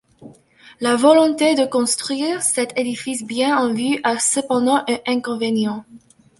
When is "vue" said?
3.71-3.99